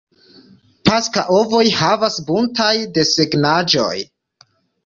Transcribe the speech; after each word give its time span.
Paska 0.89 1.25
ovoj 1.41 1.61
havas 1.81 2.19
buntaj 2.31 2.73
desegnaĵoj. 2.97 3.95